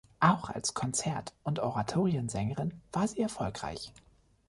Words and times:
Auch 0.19 0.49
als 0.49 0.73
Konzert- 0.73 1.35
und 1.43 1.59
Oratoriensängerin 1.59 2.73
war 2.91 3.07
sie 3.07 3.19
erfolgreich. 3.19 3.93